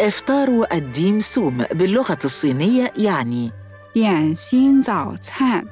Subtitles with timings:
[0.00, 3.52] إفطار الديم سوم باللغة الصينية يعني
[3.94, 5.66] 点心早餐。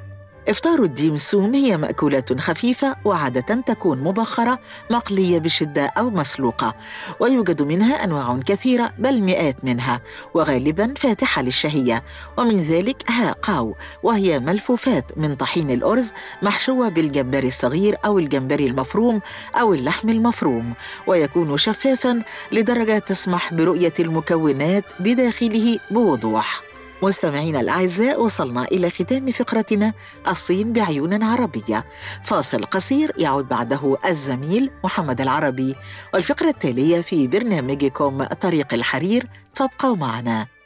[0.49, 6.75] إفطار الديمسوم هي مأكولات خفيفة وعادة تكون مبخرة مقلية بشدة أو مسلوقة.
[7.19, 10.01] ويوجد منها أنواع كثيرة بل مئات منها
[10.33, 12.03] وغالبا فاتحة للشهية.
[12.37, 16.11] ومن ذلك ها قاو وهي ملفوفات من طحين الأرز
[16.41, 19.21] محشوة بالجمبري الصغير أو الجمبري المفروم
[19.55, 20.73] أو اللحم المفروم.
[21.07, 26.68] ويكون شفافا لدرجة تسمح برؤية المكونات بداخله بوضوح.
[27.03, 29.93] مستمعينا الأعزاء وصلنا إلى ختام فقرتنا
[30.27, 31.85] الصين بعيون عربية.
[32.23, 35.75] فاصل قصير يعود بعده الزميل محمد العربي.
[36.13, 40.58] والفقرة التالية في برنامجكم طريق الحرير فابقوا معنا.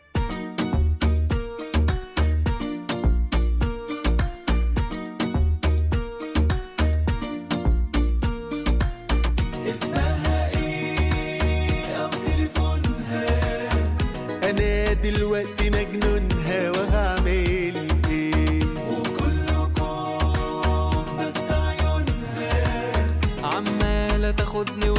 [24.55, 24.92] عمالة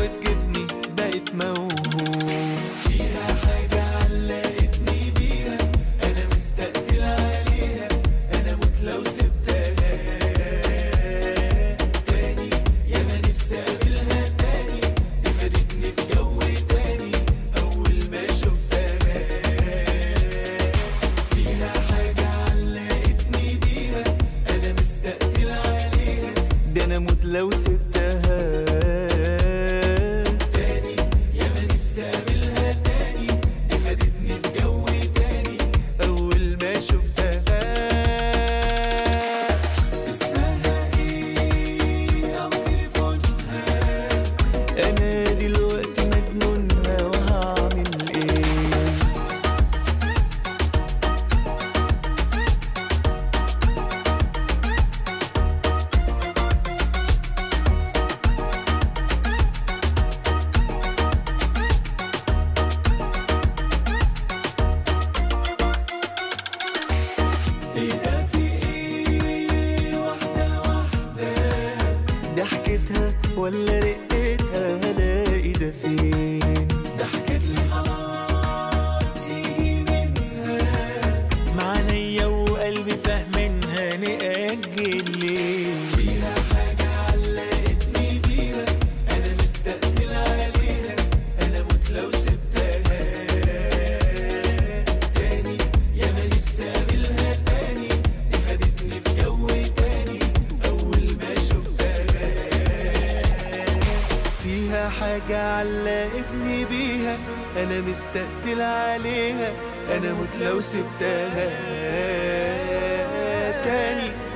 [105.54, 107.16] علقتني بيها.
[107.56, 109.52] أنا مستقتل عليها.
[109.96, 111.50] أنا موت لو سبتها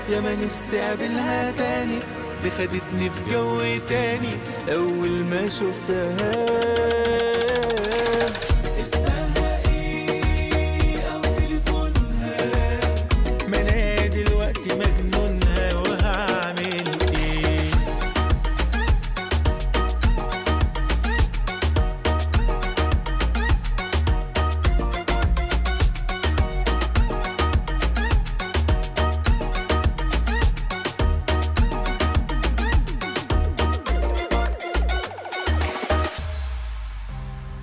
[0.09, 1.99] يا ما نفسي أقابلها تاني.
[2.43, 4.33] دي خدتني في جو تاني.
[4.69, 6.58] أول ما شفتها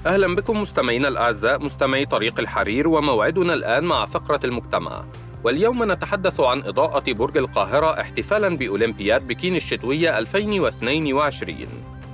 [0.05, 5.05] أهلا بكم مستمعينا الأعزاء مستمعي طريق الحرير وموعدنا الآن مع فقرة المجتمع.
[5.43, 11.55] واليوم نتحدث عن إضاءة برج القاهرة احتفالاً بأولمبياد بكين الشتوية 2022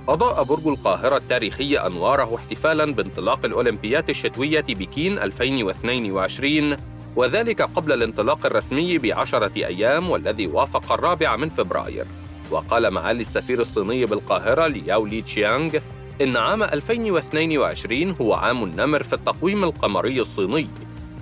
[0.10, 6.78] أضاء برج القاهرة التاريخي أنواره احتفالاً بانطلاق الأولمبياد الشتوية بكين 2022
[7.16, 12.06] وذلك قبل الانطلاق الرسمي بعشرة أيام والذي وافق الرابع من فبراير.
[12.52, 15.80] وقال معالي السفير الصيني بالقاهرة لياو لي تشيانغ
[16.22, 20.68] إن عام 2022 هو عام النمر في التقويم القمري الصيني.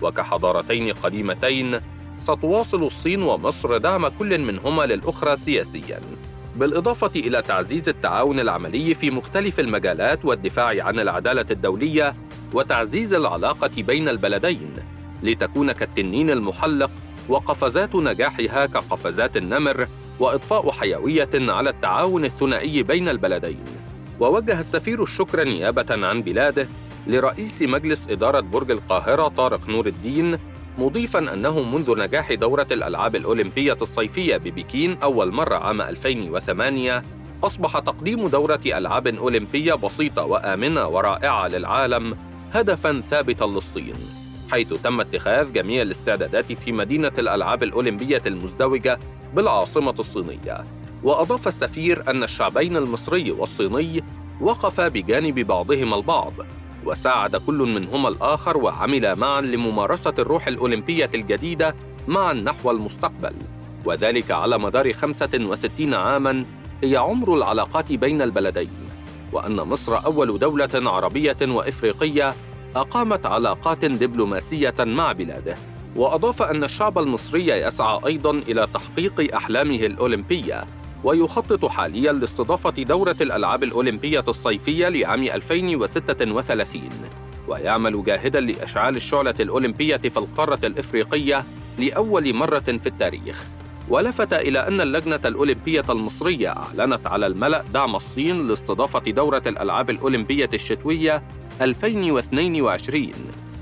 [0.01, 1.79] وكحضارتين قديمتين
[2.17, 5.99] ستواصل الصين ومصر دعم كل منهما للأخرى سياسياً.
[6.55, 12.15] بالإضافة إلى تعزيز التعاون العملي في مختلف المجالات والدفاع عن العدالة الدولية
[12.53, 14.73] وتعزيز العلاقة بين البلدين
[15.23, 16.91] لتكون كالتنين المحلق
[17.29, 19.87] وقفزات نجاحها كقفزات النمر
[20.19, 23.78] وإضفاء حيوية على التعاون الثنائي بين البلدين.
[24.19, 26.67] ووجه السفير الشكر نيابة عن بلاده
[27.07, 30.37] لرئيس مجلس إدارة برج القاهرة طارق نور الدين
[30.77, 37.03] مضيفا أنه منذ نجاح دورة الألعاب الأولمبية الصيفية ببكين أول مرة عام 2008
[37.43, 42.17] أصبح تقديم دورة ألعاب أولمبية بسيطة وآمنة ورائعة للعالم
[42.53, 43.95] هدفا ثابتا للصين
[44.51, 48.99] حيث تم اتخاذ جميع الاستعدادات في مدينة الألعاب الأولمبية المزدوجة
[49.35, 50.63] بالعاصمة الصينية.
[51.03, 54.03] وأضاف السفير أن الشعبين المصري والصيني
[54.41, 56.33] وقفا بجانب بعضهما البعض
[56.85, 61.75] وساعد كل منهما الآخر وعملا معا لممارسة الروح الأولمبية الجديدة
[62.07, 63.33] معا نحو المستقبل.
[63.85, 66.45] وذلك على مدار 65 عاماً
[66.83, 68.69] هي عمر العلاقات بين البلدين.
[69.33, 72.33] وأن مصر أول دولة عربية وإفريقية
[72.75, 75.55] أقامت علاقات دبلوماسية مع بلاده.
[75.95, 80.78] وأضاف أن الشعب المصري يسعى أيضاً إلى تحقيق أحلامه الأولمبية.
[81.03, 86.81] ويخطط حاليا لاستضافة دورة الألعاب الأولمبية الصيفية لعام 2036
[87.47, 91.45] ويعمل جاهدا لإشعال الشعلة الأولمبية في القارة الإفريقية
[91.77, 93.43] لأول مرة في التاريخ.
[93.89, 100.49] ولفت إلى أن اللجنة الأولمبية المصرية أعلنت على الملأ دعم الصين لاستضافة دورة الألعاب الأولمبية
[100.53, 101.23] الشتوية
[101.61, 103.11] 2022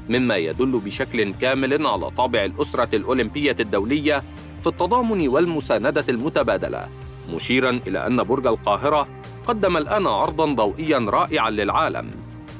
[0.10, 4.24] مما يدل بشكل كامل على طابع الأسرة الأولمبية الدولية
[4.62, 6.88] في التضامن والمساندة المتبادلة.
[7.27, 9.07] مشيرا إلى أن برج القاهرة
[9.47, 12.09] قدم الآن عرضا ضوئيا رائعا للعالم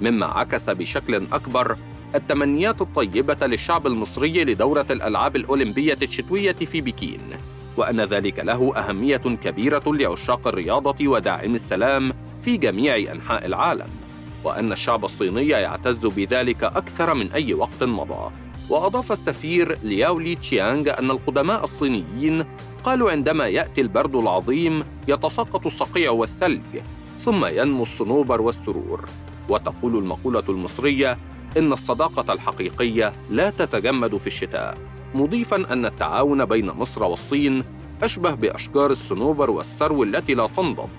[0.01, 1.77] مما عكس بشكل أكبر
[2.15, 7.19] التمنيات الطيبة للشعب المصري لدورة الألعاب الأولمبية الشتوية في بكين
[7.77, 13.87] وأن ذلك له أهمية كبيرة لعشاق الرياضة وداعم السلام في جميع أنحاء العالم
[14.43, 18.31] وأن الشعب الصيني يعتز بذلك أكثر من أي وقت مضى.
[18.69, 22.45] وأضاف السفير لياو لي تشيانغ أن القدماء الصينيين
[22.88, 26.62] قالوا عندما يأتي البرد العظيم يتساقط الصقيع والثلج
[27.20, 29.06] ثم ينمو الصنوبر والسرور.
[29.50, 31.17] وتقول المقولة المصرية
[31.58, 34.77] إن الصداقة الحقيقية لا تتجمد في الشتاء
[35.15, 37.63] مضيفا أن التعاون بين مصر والصين
[38.03, 40.89] أشبه بأشجار الصنوبر والسرو التي لا تنضب.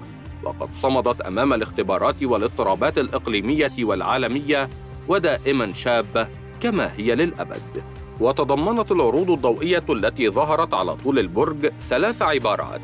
[0.43, 4.69] وقد صمدت أمام الاختبارات والاضطرابات الإقليمية والعالمية
[5.09, 6.29] ودائما شابة
[6.61, 7.83] كما هي للأبد.
[8.21, 12.81] وتضمنت العروض الضوئية التي ظهرت على طول البرج ثلاث عبارات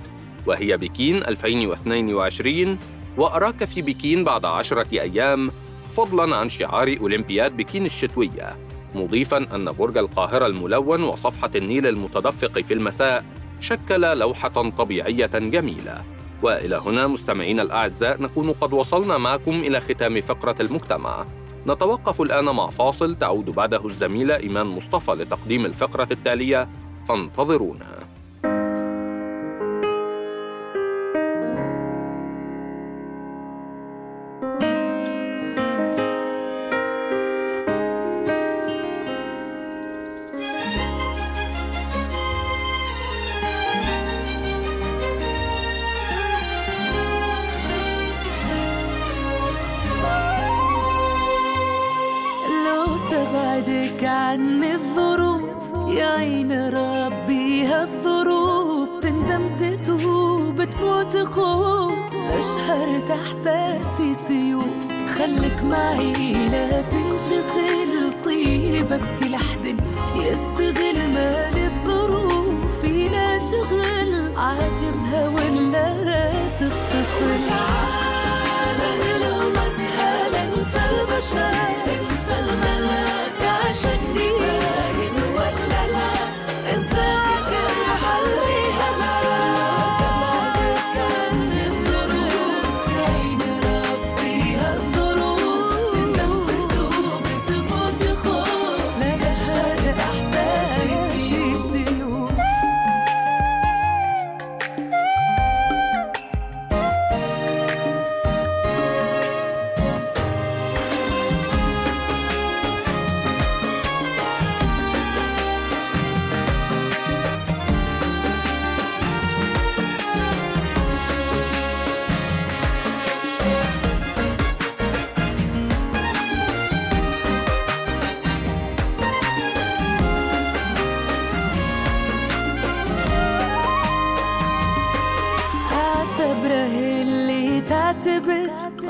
[0.47, 2.79] وهي بكين 2022
[3.17, 5.51] وأراك في بكين بعد عشرة أيام
[5.91, 8.57] فضلاً عن شعار أولمبياد بكين الشتوية
[8.95, 13.25] مضيفاً أن برج القاهرة الملون وصفحة النيل المتدفق في المساء
[13.61, 16.05] شكل لوحة طبيعية جميلة.
[16.43, 21.27] وإلى هنا مستمعينا الأعزاء نكون قد وصلنا معكم إلى ختام فقرة المجتمع.
[21.67, 26.69] نتوقف الآن مع فاصل تعود بعده الزميلة إيمان مصطفى لتقديم الفقرة التالية.
[27.09, 28.04] فانتظرونا.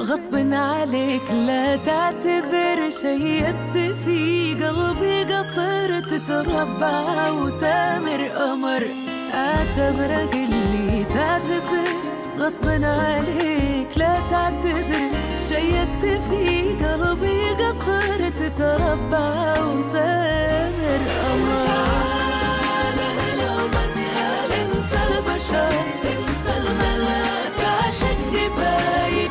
[0.05, 8.83] غصب عليك لا تعتذر شيدت في قلبي قصر تتربع وتامر قمر
[9.35, 11.89] أعتبرك اللي تعتبر.
[12.39, 15.11] غصب عليك لا تعتذر.
[15.49, 21.69] شيدت في قلبي قصر تتربع وتامر قمر
[23.41, 25.75] لو مسهل انسى البشر
[26.13, 28.17] انسى الملاك عشان
[28.57, 29.24] باين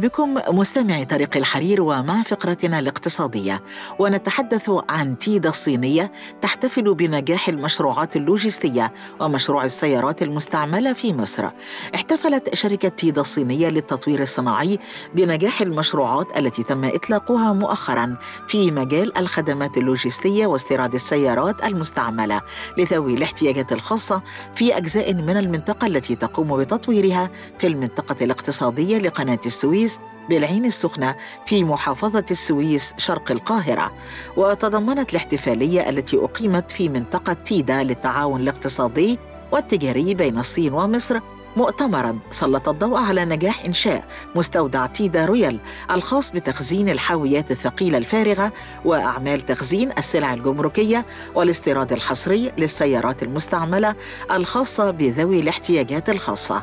[0.00, 3.62] بكم مستمعي طريق الحرير ومع فقرتنا الاقتصادية
[3.98, 11.50] ونتحدث عن تيدا الصينية تحتفل بنجاح المشروعات اللوجستية ومشروع السيارات المستعملة في مصر.
[11.94, 14.78] احتفلت شركة تيدا الصينية للتطوير الصناعي
[15.14, 18.16] بنجاح المشروعات التي تم إطلاقها مؤخرا
[18.48, 22.40] في مجال الخدمات اللوجستية واستيراد السيارات المستعملة
[22.78, 24.22] لذوي الاحتياجات الخاصة
[24.54, 29.97] في أجزاء من المنطقة التي تقوم بتطويرها في المنطقة الاقتصادية لقناة السويس
[30.28, 31.14] بالعين السخنة
[31.46, 33.92] في محافظة السويس شرق القاهرة.
[34.36, 39.18] وتضمنت الاحتفالية التي أقيمت في منطقة تيدا للتعاون الاقتصادي
[39.52, 41.20] والتجاري بين الصين ومصر
[41.56, 45.58] مؤتمرا سلط الضوء على نجاح إنشاء مستودع تيدا رويال
[45.90, 48.52] الخاص بتخزين الحاويات الثقيلة الفارغة
[48.84, 53.94] وأعمال تخزين السلع الجمركية والاستيراد الحصري للسيارات المستعملة
[54.32, 56.62] الخاصة بذوي الاحتياجات الخاصة.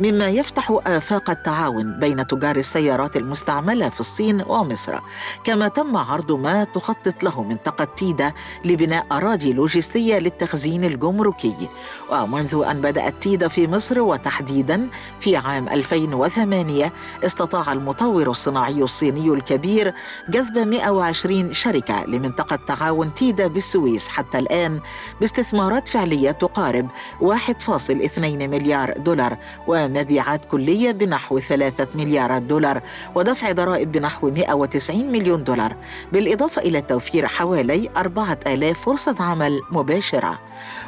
[0.00, 4.98] مما يفتح آفاق التعاون بين تجار السيارات المستعملة في الصين ومصر.
[5.44, 8.32] كما تم عرض ما تخطط له منطقة تيدا
[8.64, 11.68] لبناء أراضي لوجستية للتخزين الجمركي.
[12.12, 14.88] ومنذ أن بدأت تيدا في مصر وتحديدا
[15.20, 16.92] في عام 2008
[17.24, 19.94] استطاع المطور الصناعي الصيني الكبير
[20.28, 24.80] جذب 120 شركة لمنطقة تعاون تيدا بالسويس حتى الآن
[25.20, 26.88] باستثمارات فعلية تقارب
[27.20, 29.36] 1.2 مليار دولار
[29.66, 32.82] ومبيعات كلية بنحو 3 مليارات دولار
[33.14, 35.76] ودفع ضرائب بنحو 190 مليون دولار
[36.12, 40.38] بالإضافة إلى توفير حوالي 4000 فرصة عمل مباشرة.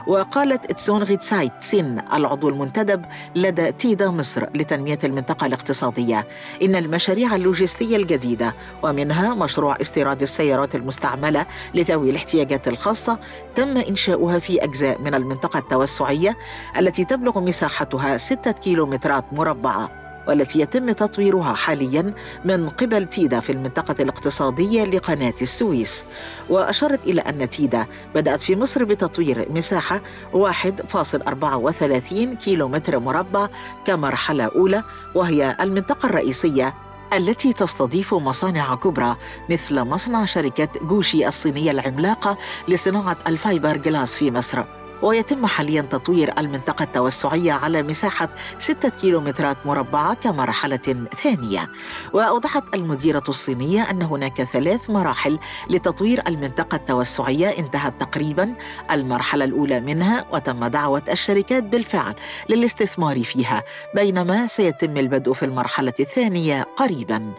[0.06, 3.04] وقالت تسون غيتسايت سين العضو المنتدب
[3.36, 6.26] لدى تيدا مصر لتنمية المنطقة الاقتصادية.
[6.62, 13.18] إن المشاريع اللوجستية الجديدة ومنها مشروع استيراد السيارات المستعملة لذوي الاحتياجات الخاصة
[13.54, 16.36] تم إنشاؤها في أجزاء من المنطقة التوسعية
[16.78, 20.11] التي تبلغ مساحتها ستة كيلومترات مربعة.
[20.28, 22.14] والتي يتم تطويرها حاليا
[22.44, 26.04] من قبل تيدا في المنطقة الاقتصادية لقناة السويس.
[26.48, 30.00] وأشارت إلى أن تيدا بدأت في مصر بتطوير مساحة
[30.32, 32.14] 1.34
[32.44, 33.48] كيلومتر مربع
[33.84, 34.82] كمرحلة أولى
[35.14, 36.74] وهي المنطقة الرئيسية
[37.12, 39.16] التي تستضيف مصانع كبرى
[39.50, 42.38] مثل مصنع شركة جوشي الصينية العملاقة
[42.68, 44.64] لصناعة الفايبر جلاس في مصر.
[45.02, 48.28] ويتم حاليا تطوير المنطقة التوسعية على مساحة
[48.58, 51.68] ستة كيلومترات مربعة كمرحلة ثانية.
[52.12, 55.38] وأوضحت المديرة الصينية أن هناك ثلاث مراحل
[55.70, 57.48] لتطوير المنطقة التوسعية.
[57.58, 58.54] انتهت تقريبا
[58.90, 62.14] المرحلة الأولى منها وتم دعوة الشركات بالفعل
[62.48, 63.62] للاستثمار فيها
[63.94, 67.32] بينما سيتم البدء في المرحلة الثانية قريبا.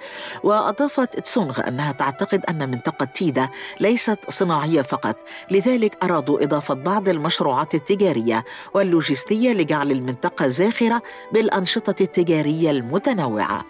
[0.44, 5.16] وأضافت تسونغ أنها تعتقد أن منطقة تيدا ليست صناعية فقط
[5.52, 13.66] لذلك أرادوا إضافة بعض المشروعات التجارية واللوجستية لجعل المنطقة زاخرة بالأنشطة التجارية المتنوعة.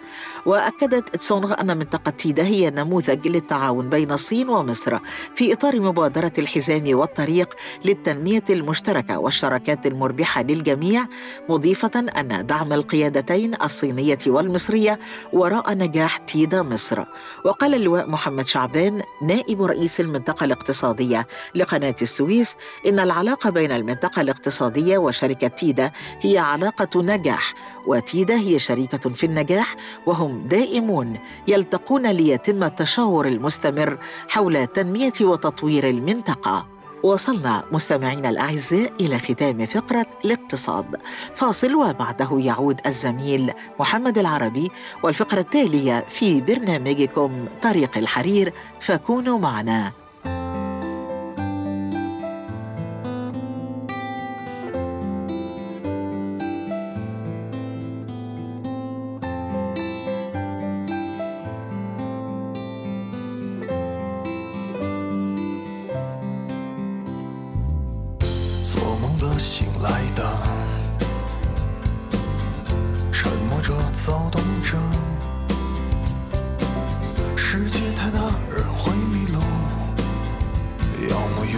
[0.46, 4.98] وأكدت تسونغ أن منطقة تيدا هي نموذج للتعاون بين الصين ومصر
[5.34, 11.06] في إطار مبادرة الحزام والطريق للتنمية المشتركة والشراكات المربحة للجميع
[11.48, 15.00] مضيفة أن دعم القيادتين الصينية والمصرية
[15.32, 17.04] وراء نجاح تيدا مصر.
[17.44, 24.98] وقال اللواء محمد شعبان نائب رئيس المنطقة الاقتصادية لقناة السويس إن العلاقة بين المنطقة الاقتصادية
[24.98, 27.54] وشركة تيدا هي علاقة نجاح
[27.86, 29.76] وتيدا هي شريكة في النجاح
[30.06, 33.98] وهم دائمون يلتقون ليتم التشاور المستمر
[34.28, 36.66] حول تنمية وتطوير المنطقة.
[37.02, 40.96] وصلنا مستمعينا الأعزاء إلى ختام فقرة الاقتصاد.
[41.34, 44.70] فاصل وبعده يعود الزميل محمد العربي
[45.02, 50.03] والفقرة التالية في برنامجكم طريق الحرير فكونوا معنا.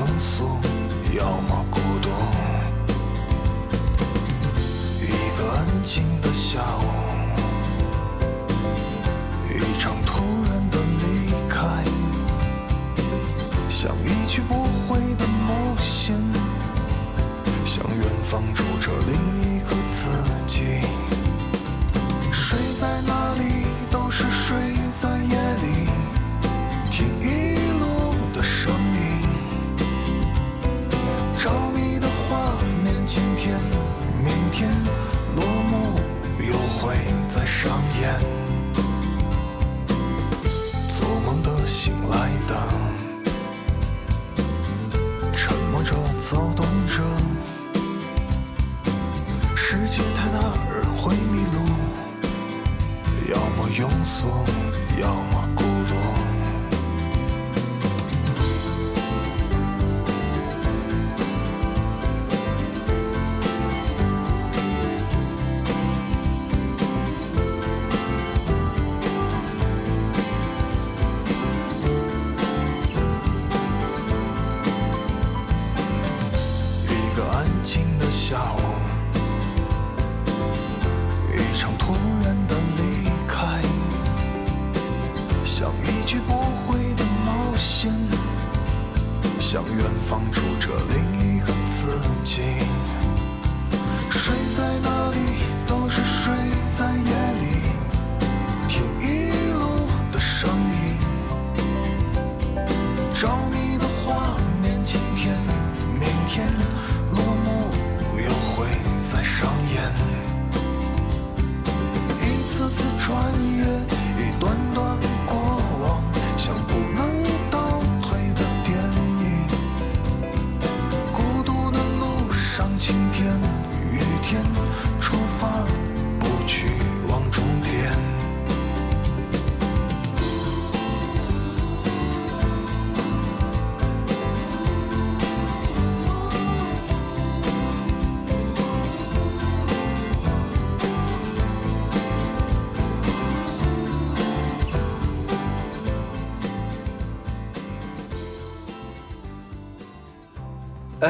[0.07, 0.45] 要么庸俗，
[1.19, 2.09] 要么孤独。
[5.03, 6.85] 一个安静的下午，
[9.49, 11.85] 一场突然的离开，
[13.69, 16.15] 像一去不回的冒险。
[17.65, 20.09] 像远方住着另一个自
[20.47, 20.81] 己。
[22.33, 23.26] 睡在那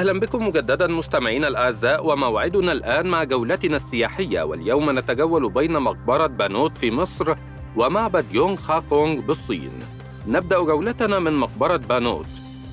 [0.07, 4.43] أهلا بكم مجددا مستمعينا الأعزاء وموعدنا الآن مع جولتنا السياحية.
[4.43, 7.35] واليوم نتجول بين مقبرة بانوت في مصر
[7.77, 9.71] ومعبد يونغ خاكونغ بالصين.
[10.27, 12.27] نبدأ جولتنا من مقبرة بانوت.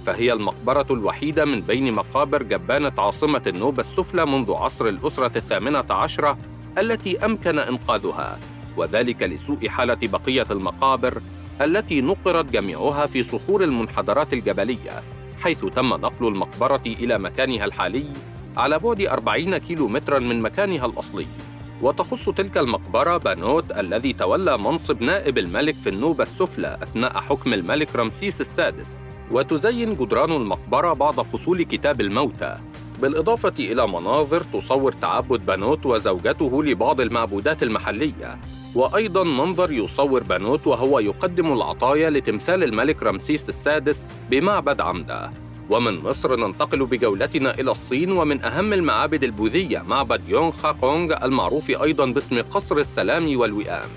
[0.05, 6.37] فهي المقبرة الوحيدة من بين مقابر جبانة عاصمة النوبة السفلى منذ عصر الأسرة الثامنة عشرة
[6.77, 8.39] التي أمكن إنقاذها.
[8.77, 11.21] وذلك لسوء حالة بقية المقابر
[11.61, 15.12] التي نقرت جميعها في صخور المنحدرات الجبلية.
[15.43, 18.05] حيث تم نقل المقبرة إلى مكانها الحالي
[18.57, 21.27] على بعد 40 كيلو مترا من مكانها الأصلي.
[21.81, 27.95] وتخص تلك المقبرة بانوت الذي تولى منصب نائب الملك في النوبة السفلى أثناء حكم الملك
[27.95, 28.99] رمسيس السادس.
[29.31, 32.57] وتزين جدران المقبرة بعض فصول كتاب الموتى.
[33.01, 38.39] بالإضافة إلى مناظر تصور تعبد بانوت وزوجته لبعض المعبودات المحلية.
[38.75, 45.31] وأيضا منظر يصور بانوت وهو يقدم العطايا لتمثال الملك رمسيس السادس بمعبد عمدة
[45.69, 52.05] ومن مصر ننتقل بجولتنا إلى الصين ومن أهم المعابد البوذية معبد يونغ خاكونغ المعروف أيضا
[52.05, 53.89] باسم قصر السلام والوئام.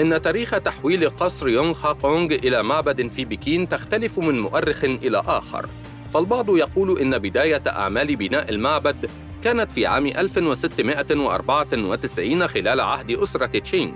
[0.00, 5.66] إن تاريخ تحويل قصر يونغ خاكونغ إلى معبد في بكين تختلف من مؤرخ إلى آخر.
[6.10, 9.10] فالبعض يقول إن بداية أعمال بناء المعبد
[9.46, 13.94] كانت في عام 1694 خلال عهد أسرة تشينغ.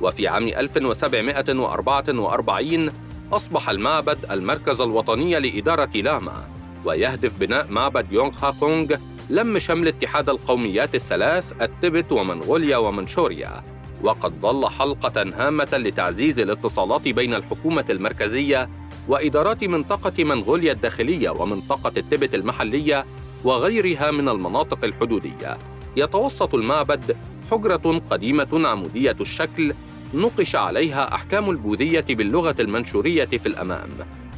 [0.00, 2.90] وفي عام 1744
[3.32, 6.48] أصبح المعبد المركز الوطني لإدارة لاما
[6.84, 8.94] ويهدف بناء معبد يونغ خاكونغ
[9.30, 13.62] لم شمل اتحاد القوميات الثلاث التبت ومنغوليا ومنشوريا
[14.02, 18.68] وقد ظل حلقة هامة لتعزيز الاتصالات بين الحكومة المركزية
[19.08, 23.04] وإدارات منطقة منغوليا الداخلية ومنطقة التبت المحلية
[23.46, 25.58] وغيرها من المناطق الحدودية.
[25.96, 27.16] يتوسط المعبد
[27.50, 29.74] حجرة قديمة عمودية الشكل
[30.14, 33.88] نقش عليها أحكام البوذية باللغة المنشورية في الأمام،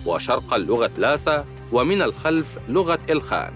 [0.06, 3.52] وشرقا لغة لاسا، ومن الخلف لغة إلخان.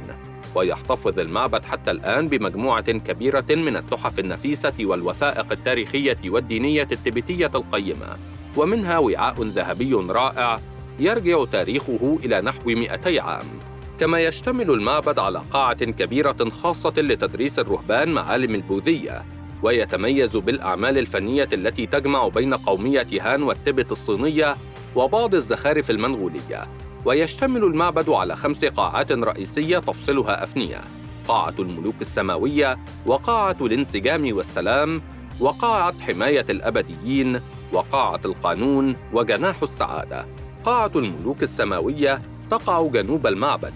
[0.54, 8.16] ويحتفظ المعبد حتى الآن بمجموعة كبيرة من التحف النفيسة والوثائق التاريخية والدينية التبتية القيمة،
[8.56, 10.60] ومنها وعاء ذهبي رائع
[10.98, 13.71] يرجع تاريخه إلى نحو 200 عام.
[14.00, 19.24] كما يشتمل المعبد على قاعة كبيرة خاصة لتدريس الرهبان معالم البوذية،
[19.62, 24.56] ويتميز بالأعمال الفنية التي تجمع بين قومية هان والتبت الصينية
[24.96, 26.66] وبعض الزخارف المنغولية.
[27.04, 30.80] ويشتمل المعبد على خمس قاعات رئيسية تفصلها أفنية:
[31.28, 35.02] قاعة الملوك السماوية، وقاعة الانسجام والسلام،
[35.40, 37.40] وقاعة حماية الأبديين،
[37.72, 40.26] وقاعة القانون، وجناح السعادة.
[40.64, 43.72] قاعة الملوك السماوية تقع جنوب المعبد،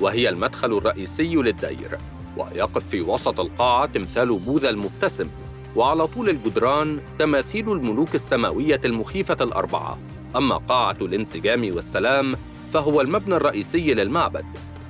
[0.00, 1.98] وهي المدخل الرئيسي للدير،
[2.36, 5.28] ويقف في وسط القاعة تمثال بوذا المبتسم،
[5.76, 9.98] وعلى طول الجدران تماثيل الملوك السماوية المخيفة الأربعة.
[10.36, 12.36] أما قاعة الانسجام والسلام
[12.70, 14.44] فهو المبنى الرئيسي للمعبد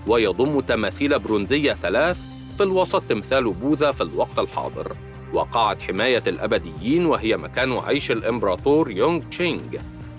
[0.06, 2.18] ويضم تماثيل برونزية ثلاث
[2.56, 4.92] في الوسط تمثال بوذا في الوقت الحاضر
[5.32, 9.60] وقاعة حماية الأبديين وهي مكان عيش الإمبراطور يونغ تشينغ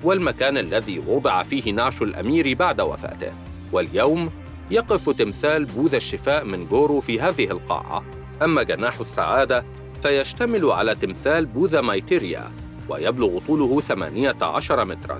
[0.03, 3.31] والمكان الذي وضع فيه نعش الأمير بعد وفاته.
[3.71, 4.29] واليوم
[4.71, 8.03] يقف تمثال بوذا الشفاء من جورو في هذه القاعة.
[8.43, 9.65] أما جناح السعادة
[10.01, 12.51] فيشتمل على تمثال بوذا مايتيريا
[12.89, 15.19] ويبلغ طوله 18 متراً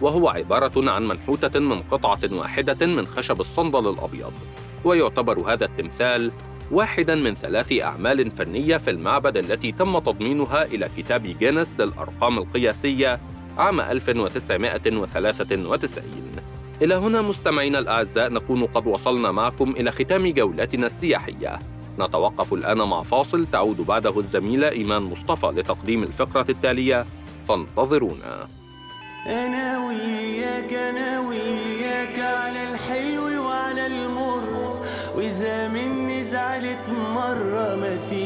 [0.00, 4.32] وهو عبارة عن منحوتة من قطعة واحدة من خشب الصندل الأبيض.
[4.84, 6.30] ويعتبر هذا التمثال
[6.70, 13.20] واحدا من ثلاث أعمال فنية في المعبد التي تم تضمينها إلى كتاب جينيس للأرقام القياسية
[13.58, 16.40] عام 1993
[16.82, 21.58] إلى هنا مستمعينا الأعزاء نكون قد وصلنا معكم إلى ختام جولتنا السياحية.
[21.98, 27.06] نتوقف الآن مع فاصل تعود بعده الزميلة إيمان مصطفى لتقديم الفقرة التالية.
[27.48, 28.48] فانتظرونا.
[29.26, 34.80] أنا وياك أنا وياك على الحلو وعلى المر.
[35.16, 38.25] وإذا مني زعلت مرة ما في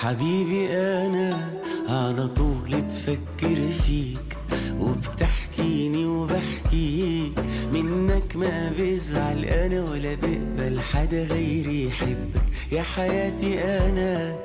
[0.00, 1.50] حبيبي أنا
[1.88, 4.36] على طول بفكر فيك
[4.80, 7.40] وبتحكيني وبحكيك.
[7.72, 12.42] منك ما بزعل أنا ولا بقبل حدا غيري يحبك.
[12.72, 14.36] يا حياتي أنا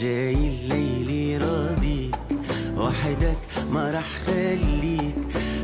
[0.00, 2.16] جاي الليل راضيك
[2.76, 3.38] وحدك
[3.70, 5.16] ما رح خليك.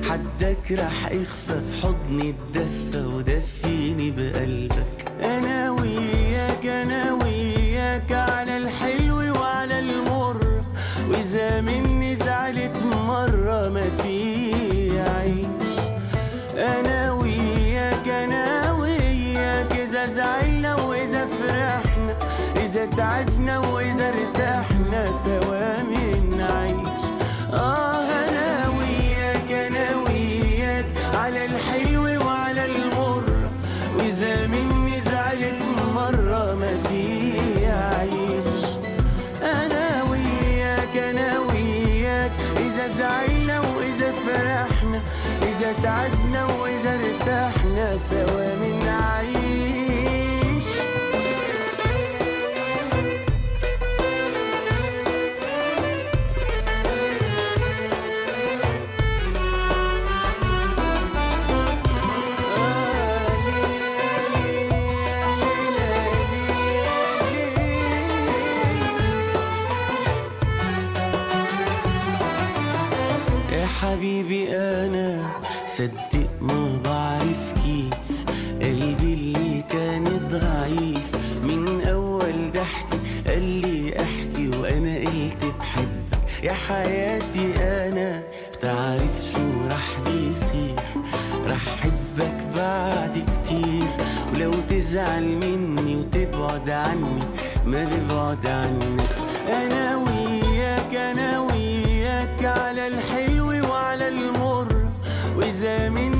[0.02, 5.05] حدك رح يخفى بحضني الدفى ودفيني بقلبك.
[22.96, 25.55] تعبنا وإذا ارتحنا سوا.
[85.06, 86.42] قلت بحبك.
[86.42, 90.74] يا حياتي أنا بتعرف شو رح بيصير.
[91.46, 93.88] رح حبك بعد كتير.
[94.34, 97.22] ولو تزعل مني وتبعد عني
[97.66, 99.16] ما ببعد عنك
[99.48, 104.68] أنا وياك أنا وياك على الحلو وعلى المر.
[105.36, 106.15] وإذا مني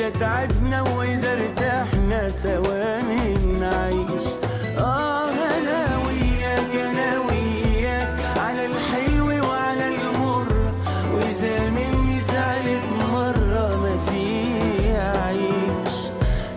[0.00, 3.02] إذا تعبنا وإذا ارتحنا سوا
[3.60, 4.26] نعيش
[4.78, 10.46] آه أنا وياك أنا وياك على الحلو وعلى المر.
[11.14, 14.24] وإذا مني زعلت مرة ما في
[14.96, 15.94] عيش.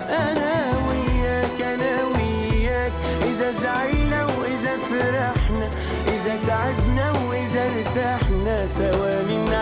[0.10, 0.54] أنا
[0.88, 5.70] وياك أنا وياك إذا زعلنا وإذا فرحنا
[6.08, 9.53] إذا تعبنا وإذا ارتحنا سوا منعيش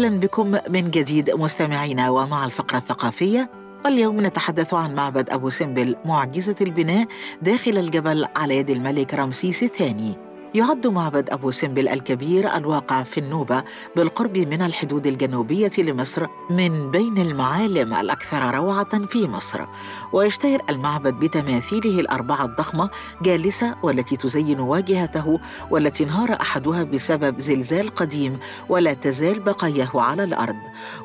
[0.00, 3.50] أهلا بكم من جديد مستمعينا ومع الفقرة الثقافية.
[3.84, 7.06] واليوم نتحدث عن معبد أبو سمبل معجزة البناء
[7.42, 10.29] داخل الجبل على يد الملك رمسيس الثاني.
[10.54, 13.62] يعد معبد أبو سمبل الكبير الواقع في النوبة
[13.96, 19.66] بالقرب من الحدود الجنوبية لمصر من بين المعالم الأكثر روعة في مصر.
[20.12, 22.90] ويشتهر المعبد بتماثيله الأربعة الضخمة
[23.22, 30.56] جالسة والتي تزين واجهته والتي انهار أحدها بسبب زلزال قديم ولا تزال بقاياه على الأرض.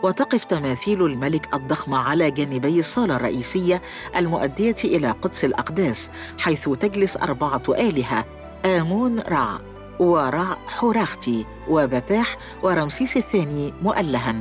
[0.03, 3.81] وتقف تماثيل الملك الضخمة على جانبي الصالة الرئيسية
[4.15, 8.25] المؤدية إلى قدس الأقداس حيث تجلس أربعة آلهة
[8.65, 9.60] آمون رع
[10.00, 14.36] ورع حوراختي وبتاح ورمسيس الثاني مؤلها.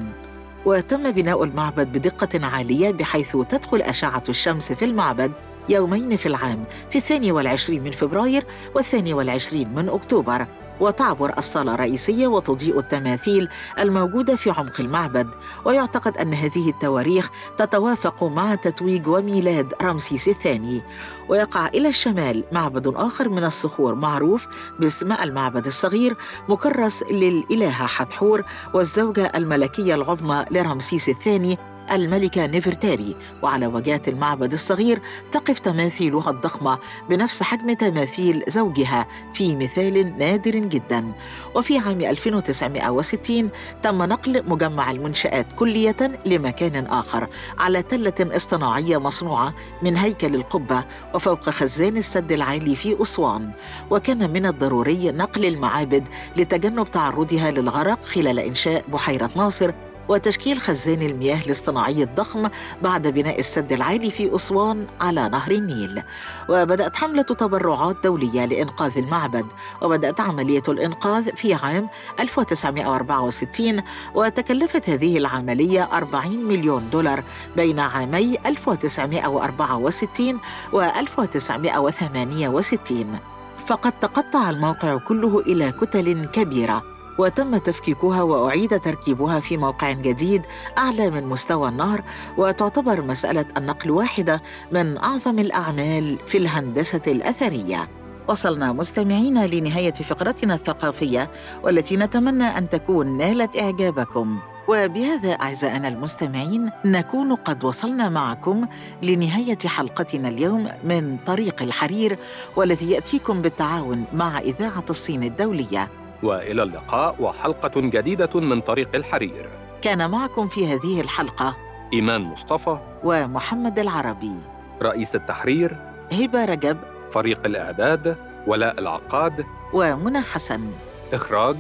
[0.67, 5.33] وتم بناء المعبد بدقة عالية بحيث تدخل أشعة الشمس في المعبد
[5.69, 10.47] يومين في العام في الثاني والعشرين من فبراير والثاني والعشرين من أكتوبر.
[10.81, 15.29] وتعبر الصالة الرئيسية وتضيء التماثيل الموجودة في عمق المعبد.
[15.65, 20.83] ويعتقد أن هذه التواريخ تتوافق مع تتويج وميلاد رمسيس الثاني.
[21.29, 24.47] ويقع إلى الشمال معبد آخر من الصخور معروف
[24.81, 26.17] باسم المعبد الصغير
[26.49, 28.43] مكرس للإلهة حتحور
[28.75, 31.59] والزوجة الملكية العظمى لرمسيس الثاني
[31.93, 35.01] الملكة نفرتاري وعلى وجهة المعبد الصغير
[35.33, 36.79] تقف تماثيلها الضخمة
[37.11, 41.13] بنفس حجم تماثيل زوجها في مثال نادر جدا.
[41.55, 43.51] وفي عام 1960
[43.83, 51.51] تم نقل مجمع المنشآت كلية لمكان آخر على تلة اصطناعية مصنوعة من هيكل القبة وفوق
[51.51, 53.51] خزان السد العالي في أسوان.
[53.91, 59.73] وكان من الضروري نقل المعابد لتجنب تعرضها للغرق خلال إنشاء بحيرة ناصر
[60.09, 62.49] وتشكيل خزان المياه الاصطناعي الضخم
[62.83, 66.03] بعد بناء السد العالي في أسوان على نهر النيل.
[66.49, 69.47] وبدأت حملة تبرعات دولية لإنقاذ المعبد
[69.83, 71.89] وبدأت عملية الإنقاذ في عام
[72.21, 73.83] 1964
[74.15, 77.25] وتكلفت هذه العملية 40 مليون دولار
[77.57, 80.41] بين عامي 1964
[80.73, 83.19] و 1968
[83.67, 86.94] فقد تقطع الموقع كله إلى كتل كبيرة.
[87.19, 90.43] وتم تفكيكها وأعيد تركيبها في موقع جديد
[90.79, 92.03] أعلى من مستوى النهر
[92.39, 97.89] وتعتبر مسألة النقل واحدة من أعظم الأعمال في الهندسة الأثرية.
[98.29, 101.31] وصلنا مستمعينا لنهاية فقرتنا الثقافية
[101.63, 104.39] والتي نتمنى أن تكون نالت إعجابكم.
[104.69, 108.67] وبهذا أعزائنا المستمعين نكون قد وصلنا معكم
[109.03, 112.19] لنهاية حلقتنا اليوم من طريق الحرير
[112.57, 115.89] والذي يأتيكم بالتعاون مع إذاعة الصين الدولية.
[116.25, 119.49] والى اللقاء وحلقة جديدة من طريق الحرير.
[119.83, 121.57] كان معكم في هذه الحلقة
[121.93, 124.35] إيمان مصطفى ومحمد العربي.
[124.83, 125.77] رئيس التحرير
[126.13, 130.71] هبة رجب فريق الإعداد ولاء العقاد ومنى حسن.
[131.13, 131.57] إخراج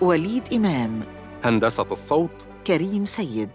[0.00, 1.02] وليد إمام.
[1.44, 3.50] هندسة الصوت كريم سيد.